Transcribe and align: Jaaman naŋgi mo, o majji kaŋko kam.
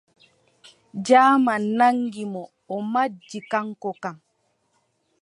Jaaman 1.07 1.63
naŋgi 1.77 2.23
mo, 2.33 2.43
o 2.73 2.75
majji 2.91 3.39
kaŋko 3.51 3.89
kam. 4.03 4.17